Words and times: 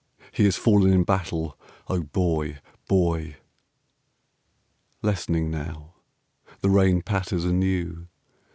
HE 0.31 0.45
HAS 0.45 0.55
FALLEN 0.55 0.93
IN 0.93 1.03
BATTLE. 1.03 1.55
(O 1.87 1.99
Boy! 2.01 2.57
Boy!) 2.87 3.35
Lessening 5.03 5.51
now. 5.51 5.93
The 6.61 6.71
rain 6.71 7.03
Patters 7.03 7.45
anew. 7.45 8.07